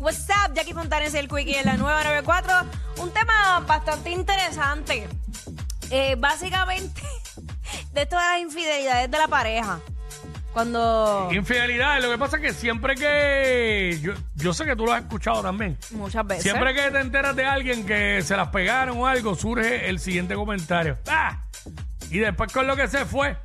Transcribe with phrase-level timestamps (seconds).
[0.00, 2.52] What's up, Jackie Fontanes, el Quickie en la nueva 94.
[3.02, 5.06] Un tema bastante interesante.
[5.90, 7.02] Eh, básicamente,
[7.92, 9.78] de todas las infidelidades de la pareja.
[10.54, 13.98] Cuando Infidelidad, lo que pasa es que siempre que.
[14.00, 15.76] Yo, yo sé que tú lo has escuchado también.
[15.90, 16.44] muchas veces.
[16.44, 20.34] Siempre que te enteras de alguien que se las pegaron o algo, surge el siguiente
[20.34, 20.96] comentario.
[21.08, 21.44] ¡Ah!
[22.10, 23.36] Y después con lo que se fue,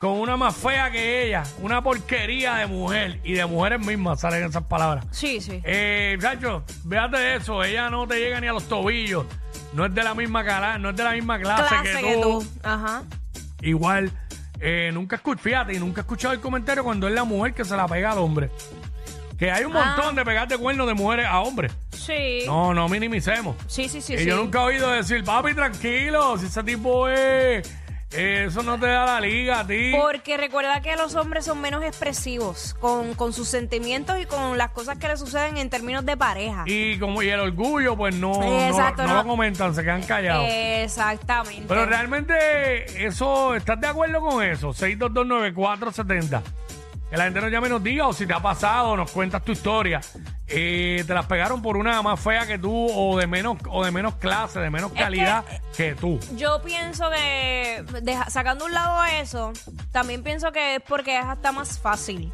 [0.00, 4.44] con una más fea que ella, una porquería de mujer y de mujeres mismas salen
[4.44, 5.04] esas palabras.
[5.10, 5.60] Sí, sí.
[5.62, 9.26] Eh, Chacho, véate de eso, ella no te llega ni a los tobillos,
[9.74, 12.42] no es de la misma cala, no es de la misma clase, Clase que tú.
[12.62, 13.02] Ajá.
[13.60, 14.10] Igual,
[14.58, 17.66] eh, nunca escuché, fíjate, y nunca he escuchado el comentario cuando es la mujer que
[17.66, 18.48] se la pega al hombre.
[19.38, 19.94] Que hay un Ah.
[19.96, 21.72] montón de pegar de cuernos de mujeres a hombres.
[21.92, 22.44] Sí.
[22.46, 23.54] No, no minimicemos.
[23.66, 24.14] Sí, sí, sí.
[24.14, 24.24] y sí.
[24.24, 27.70] yo nunca he oído decir, papi, tranquilo, si ese tipo es.
[28.12, 29.92] Eso no te da la liga a ti.
[29.96, 34.70] Porque recuerda que los hombres son menos expresivos con, con sus sentimientos y con las
[34.70, 36.64] cosas que les suceden en términos de pareja.
[36.66, 39.14] Y como y el orgullo, pues no, no, no.
[39.14, 40.46] lo comentan, se quedan callados.
[40.48, 41.66] Exactamente.
[41.68, 44.70] Pero realmente, eso, ¿estás de acuerdo con eso?
[44.70, 46.42] 6229470.
[47.10, 49.44] Que la gente nos llame y nos diga, o si te ha pasado, nos cuentas
[49.44, 50.00] tu historia.
[50.46, 53.90] Eh, te las pegaron por una más fea que tú, o de menos, o de
[53.90, 55.44] menos clase, de menos calidad
[55.76, 56.20] que, tú.
[56.36, 59.52] Yo pienso que, deja- sacando un lado eso,
[59.90, 62.32] también pienso que es porque es hasta más fácil.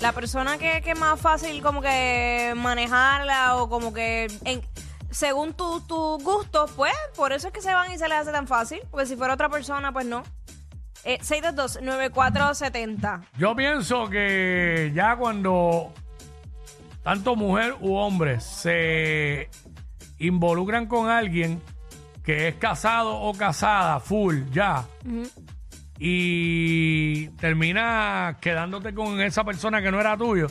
[0.00, 4.62] La persona que, que es más fácil como que manejarla o como que en-
[5.10, 8.32] según tus tus gustos, pues por eso es que se van y se les hace
[8.32, 8.80] tan fácil.
[8.90, 10.22] Porque si fuera otra persona, pues no.
[11.04, 13.22] Eh, 622-9470.
[13.36, 15.92] Yo pienso que ya cuando
[17.02, 19.50] tanto mujer u hombre se
[20.18, 21.60] involucran con alguien
[22.24, 24.84] que es casado o casada, full, ya,
[25.98, 30.46] y termina quedándote con esa persona que no era tuyo,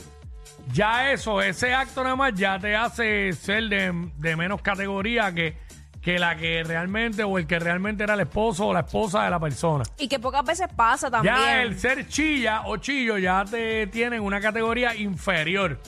[0.70, 5.56] ya eso, ese acto nada más ya te hace ser de, de menos categoría que,
[6.02, 9.30] que la que realmente o el que realmente era el esposo o la esposa de
[9.30, 9.84] la persona.
[9.98, 11.34] Y que pocas veces pasa también.
[11.34, 15.78] Ya el ser chilla o chillo ya te tiene una categoría inferior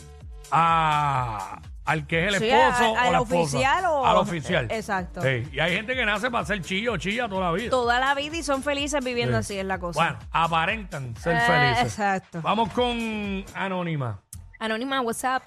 [0.52, 3.40] a, al que es el Sí, esposo a- a o la esposa.
[3.56, 4.64] oficial o- Al oficial.
[4.70, 5.20] eh, exacto.
[5.20, 7.70] Sí, Y hay gente que nace para ser chillo o chilla toda la vida.
[7.70, 10.00] Toda la vida y son felices viviendo así, es la cosa.
[10.00, 11.84] Bueno, aparentan ser Eh, felices.
[11.84, 12.40] exacto.
[12.40, 14.20] Vamos con Anónima.
[14.60, 15.42] Anónima, WhatsApp.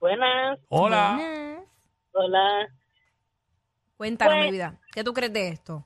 [0.00, 1.16] Buenas, Hola.
[2.12, 2.66] hola.
[4.02, 4.80] Cuéntanos, Pues- mi vida.
[4.92, 5.84] ¿Qué tú crees de esto?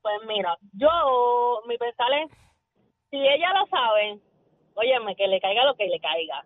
[0.00, 2.30] Pues mira, yo, mi pensar es,
[3.10, 4.20] si ella lo sabe,
[4.74, 6.44] óyeme, que le caiga lo que le caiga.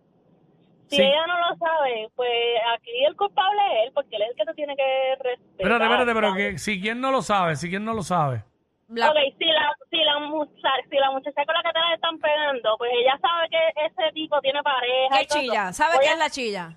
[0.89, 1.03] Si Sí.
[1.03, 2.31] ella no lo sabe, pues
[2.75, 5.51] aquí el culpable es él, porque él es el que te tiene que respetar.
[5.59, 6.53] Espérate, espérate, pero ¿sabes?
[6.53, 8.43] que si quién no lo sabe, si quién no lo sabe.
[8.89, 11.95] La- Ok, si la, si, la muchacha, si la muchacha con la que te la
[11.95, 15.17] están pegando, pues ella sabe que ese tipo tiene pareja.
[15.19, 15.63] ¿Qué y todo chilla?
[15.69, 15.73] eso.
[15.85, 16.77] ¿Sabes Oye, qué es la chilla?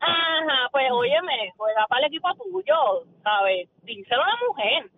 [0.00, 3.68] Ajá, pues óyeme, juega para el equipo tuyo, ¿sabes?
[3.82, 4.90] Díselo a la mujer.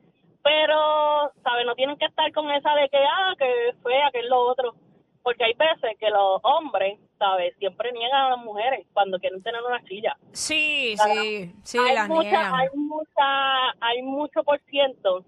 [0.43, 1.67] Pero, ¿sabes?
[1.67, 4.75] No tienen que estar con esa de que, ah, que fea, que es lo otro.
[5.23, 7.55] Porque hay veces que los hombres, ¿sabes?
[7.59, 10.17] Siempre niegan a las mujeres cuando quieren tener una chilla.
[10.33, 12.55] Sí, sí, sí, hay las mucha, niegan.
[12.55, 15.23] hay mucha, hay mucho por ciento.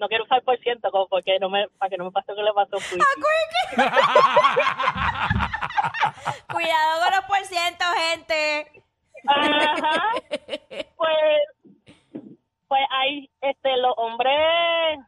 [0.00, 2.36] No quiero usar por ciento como porque no me, para que no me pase lo
[2.36, 2.80] que le pasó a.
[6.52, 8.81] Cuidado con los porcientos, gente.
[9.26, 10.02] Ajá.
[10.96, 11.78] Pues,
[12.68, 14.34] pues hay, este, los hombres,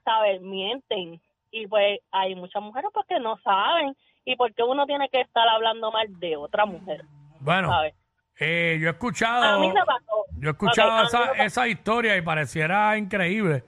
[0.05, 0.41] ¿sabes?
[0.43, 1.21] Mienten.
[1.51, 3.97] Y pues hay muchas mujeres pues que no saben.
[4.25, 7.05] Y porque uno tiene que estar hablando mal de otra mujer,
[7.41, 7.95] Bueno, ¿sabes?
[8.41, 9.45] eh, yo he escuchado.
[9.57, 10.25] A mí me pasó.
[10.39, 11.43] Yo he escuchado Ok, a mí esa, me pasó.
[11.43, 13.65] esa historia y pareciera increíble.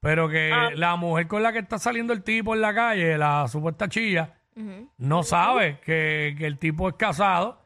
[0.00, 0.70] Pero que Ah.
[0.74, 4.34] la mujer con la que está saliendo el tipo en la calle, la supuesta chilla,
[4.98, 7.58] no sabe que, que el tipo es casado.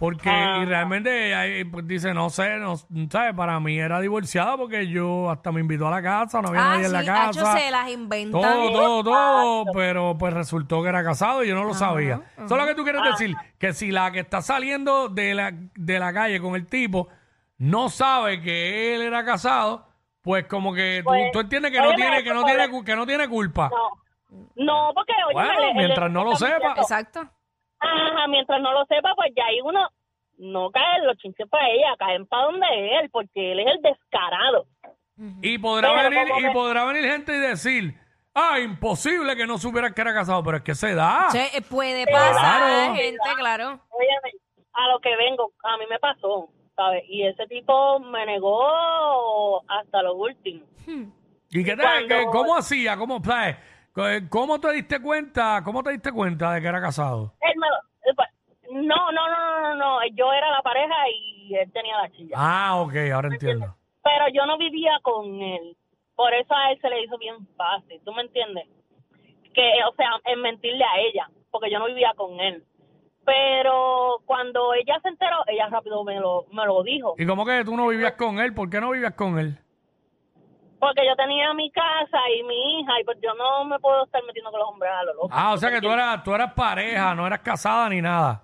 [0.00, 0.60] Porque Ah.
[0.62, 2.74] y realmente ella eh, pues, dice, no sé, no
[3.10, 3.34] ¿sabes?
[3.36, 6.68] Para mí era divorciada porque yo hasta me invitó a la casa, no había Ah,
[6.74, 7.28] nadie en la sí, casa.
[7.28, 8.40] Hacho se las inventan.
[8.40, 12.22] Todo, todo, todo, pero pues resultó que era casado y yo no lo sabía.
[12.34, 15.52] Eso es lo que tú quieres decir, que si la que está saliendo de la,
[15.52, 17.08] de la calle con el tipo
[17.58, 19.86] no sabe que él era casado,
[20.22, 22.68] pues como que tú, Pues, tú entiendes que no óyeme, tiene, que no eso tiene,
[22.70, 23.68] cu- que no tiene culpa.
[23.70, 24.00] No,
[24.64, 26.72] No, porque oye, Bueno, el- el- mientras no lo sepa.
[26.78, 27.28] Exacto.
[27.80, 29.88] Ajá, mientras no lo sepa, pues ya ahí uno
[30.38, 32.66] no cae los chinches para ella, caen para donde
[32.98, 34.66] él, porque él es el descarado.
[35.42, 37.94] Y podrá Pero venir, y que- podrá venir gente y decir,
[38.34, 41.26] ah, imposible que no supiera que era casado, pero es que se da.
[41.34, 42.34] Eh, puede Claro.
[42.34, 43.80] pasar, gente, claro.
[43.90, 44.32] Óyeme,
[44.72, 47.04] a lo que vengo, a mí me pasó, ¿sabes?
[47.06, 50.64] Y ese tipo me negó hasta lo último.
[51.50, 52.96] ¿Y qué te, Cuando- qué- cómo hacía?
[52.96, 53.56] ¿Cómo, sabes?
[54.28, 55.62] ¿Cómo te diste cuenta?
[55.64, 57.32] ¿Cómo te diste cuenta de que era casado?
[57.40, 58.26] Él me lo- eh,
[58.72, 62.36] no, no, no, no, no, no, yo era la pareja y él tenía la chilla.
[62.38, 63.76] Ah, ok, ahora entiendo.
[64.02, 65.76] Pero yo no vivía con él.
[66.14, 68.66] Por eso a él se le hizo bien fácil, ¿tú me entiendes?
[69.54, 72.64] Que, o sea, en mentirle a ella, porque yo no vivía con él.
[73.24, 77.14] Pero cuando ella se enteró, ella rápido me lo, me lo dijo.
[77.18, 78.54] ¿Y cómo que tú no vivías con él?
[78.54, 79.58] ¿Por qué no vivías con él?
[80.80, 84.22] Porque yo tenía mi casa y mi hija, y pues yo no me puedo estar
[84.24, 85.28] metiendo con los hombres a lo loco.
[85.30, 88.42] Ah, o sea que tú eras, tú eras pareja, no eras casada ni nada.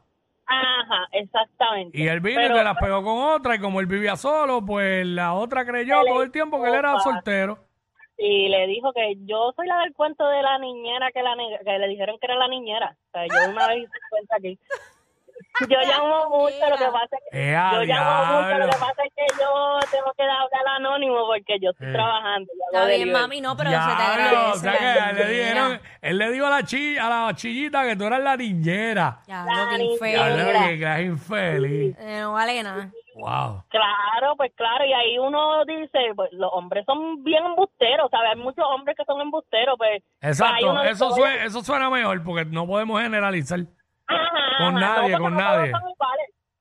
[0.48, 1.98] Ajá, exactamente.
[1.98, 4.64] Y él vino y Pero- te la pegó con otra y como él vivía solo,
[4.64, 7.58] pues la otra creyó todo el tiempo que él era soltero.
[8.18, 11.34] Y le dijo que yo soy la del cuento de la niñera que, la
[11.64, 12.96] que le dijeron que era la niñera.
[13.08, 14.58] O sea, yo una vez hice cuenta aquí.
[15.68, 17.50] Yo llamo mucho, lo que pasa es que...
[17.50, 21.26] ¡Eh, a Yo llamo mucho, lo que pasa es que yo tengo que hablar anónimo
[21.26, 21.92] porque yo estoy Eh.
[21.92, 22.52] trabajando.
[22.72, 24.36] Está bien, mami, no, pero se te agradece.
[24.36, 24.72] o sea
[25.08, 28.20] que le dijeron, él le dijo a la, chi, a la chillita que tú eras
[28.20, 29.20] la niñera.
[29.26, 30.44] Ya, La lo que infeliz.
[30.66, 31.96] que que es infeliz.
[32.00, 32.90] Eh, no vale nada.
[33.14, 33.64] Wow.
[33.70, 38.32] Claro, pues claro, y ahí uno dice, pues los hombres son bien embusteros, ¿sabes?
[38.34, 40.02] Hay muchos hombres que son embusteros, pues...
[40.20, 43.60] pues Exacto, eso, suena, eso suena mejor porque no podemos generalizar.
[44.08, 45.72] Ajá, Con ajá, nadie, no, con nadie.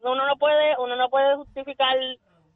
[0.02, 1.96] Uno no puede, uno no puede justificar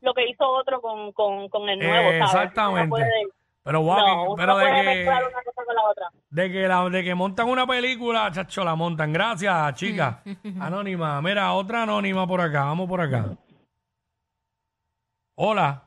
[0.01, 2.33] lo que hizo otro con, con, con el nuevo, Eh, ¿sabes?
[2.33, 2.89] exactamente.
[2.89, 3.27] Puede-
[3.63, 3.97] Pero wow,
[4.29, 6.07] no, pero de que, mezclar una cosa con la otra.
[6.29, 9.11] de que la, de que montan una película, chacho, la montan.
[9.13, 10.21] Gracias, chica.
[10.61, 11.21] Anónima.
[11.21, 12.65] Mira, otra anónima por acá.
[12.65, 13.25] Vamos por acá.
[15.35, 15.83] Hola.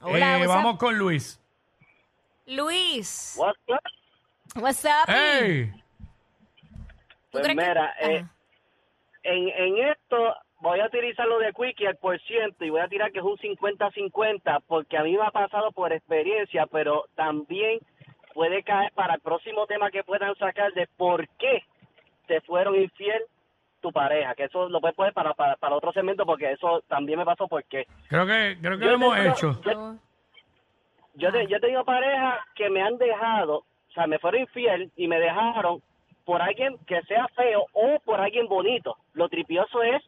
[0.00, 0.78] Hola, Eh, vamos up?
[0.78, 1.40] con Luis.
[2.46, 4.62] Luis, What's up?
[4.62, 5.06] what's up?
[5.08, 5.70] ¡Hey!
[7.30, 8.24] ¿Tú Pues que- mira, eh,
[9.22, 12.88] en, en esto voy a utilizar lo de Quickie al por ciento y voy a
[12.88, 17.78] tirar que es un 50-50 porque a mí me ha pasado por experiencia, pero también
[18.34, 21.64] puede caer para el próximo tema que puedan sacar de por qué
[22.26, 23.22] te fueron infiel
[23.80, 27.18] tu pareja, que eso lo puedes poner para, para, para otro segmento porque eso también
[27.18, 29.60] me pasó porque Creo que, creo que Yo lo hemos tengo- hecho.
[29.62, 29.94] yo-
[31.14, 34.90] yo, te- yo he tenido parejas que me han dejado, o sea, me fueron infiel
[34.96, 35.80] y me dejaron
[36.28, 38.98] por alguien que sea feo o por alguien bonito.
[39.14, 40.02] Lo tripioso es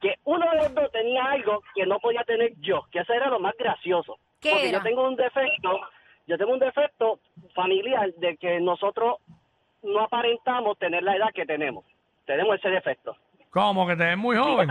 [0.00, 3.28] que uno de los dos tenía algo que no podía tener yo, que eso era
[3.28, 4.16] lo más gracioso.
[4.40, 4.78] ¿Qué Porque era?
[4.78, 5.80] yo tengo un defecto,
[6.26, 7.20] yo tengo un defecto
[7.54, 9.16] familiar de que nosotros
[9.82, 11.84] no aparentamos tener la edad que tenemos.
[12.24, 13.14] Tenemos ese defecto.
[13.50, 13.86] ¿Cómo?
[13.86, 14.70] Que te ves muy joven.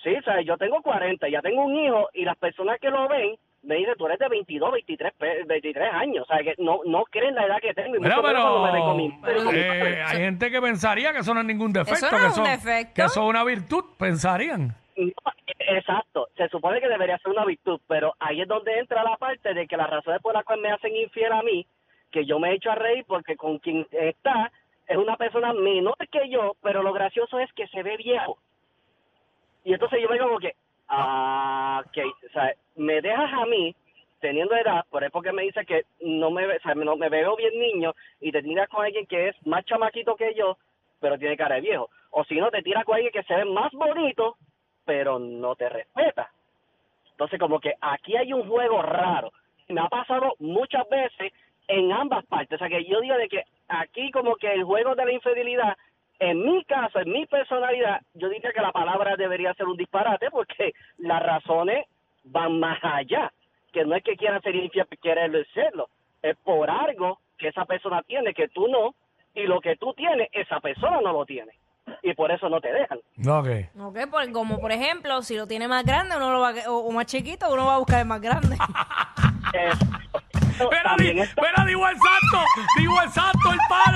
[0.00, 3.08] Sí, o sea, yo tengo 40, ya tengo un hijo y las personas que lo
[3.08, 3.36] ven
[3.66, 6.24] me dicen, tú eres de 22, 23, pe- 23 años.
[6.24, 7.96] O sea, que no, no creen la edad que tengo.
[7.96, 9.12] Y me pero con mi
[9.52, 12.32] eh, hay gente que pensaría que eso no es ningún defecto, Eso no que, es
[12.32, 12.94] eso, un defecto.
[12.94, 14.74] que eso es una virtud, pensarían.
[14.96, 15.12] No,
[15.58, 19.52] exacto, se supone que debería ser una virtud, pero ahí es donde entra la parte
[19.52, 21.66] de que las razones por las cuales me hacen infiel a mí,
[22.10, 24.50] que yo me he hecho a reír porque con quien está
[24.88, 28.38] es una persona menor que yo, pero lo gracioso es que se ve viejo.
[29.64, 30.54] Y entonces yo me como que,
[30.88, 33.74] ah, ok, o sea, me dejas a mí
[34.20, 37.36] teniendo edad, por eso porque me dice que no me, o sea, no me veo
[37.36, 40.56] bien niño y te tiras con alguien que es más chamaquito que yo,
[41.00, 41.90] pero tiene cara de viejo.
[42.10, 44.36] O si no, te tiras con alguien que se ve más bonito,
[44.84, 46.30] pero no te respeta.
[47.10, 49.32] Entonces, como que aquí hay un juego raro.
[49.68, 51.32] Me ha pasado muchas veces
[51.68, 52.56] en ambas partes.
[52.56, 55.76] O sea, que yo digo de que aquí como que el juego de la infidelidad,
[56.18, 60.30] en mi caso, en mi personalidad, yo diría que la palabra debería ser un disparate
[60.30, 61.86] porque las razones
[62.24, 63.32] van más allá.
[63.72, 65.88] Que no es que quiera ser infiel, quiere serlo.
[66.22, 68.94] Es por algo que esa persona tiene que tú no,
[69.34, 71.52] y lo que tú tienes, esa persona no lo tiene.
[72.02, 72.98] Y por eso no te dejan.
[73.28, 73.48] Ok.
[73.78, 76.78] Ok, por- como por ejemplo, si lo tiene más grande uno lo va, a- o,
[76.88, 78.56] o más chiquito, uno va a buscar el más grande.
[79.54, 79.70] Eh,
[80.82, 82.44] también está- digo el santo,
[82.78, 83.95] digo el santo, el pana.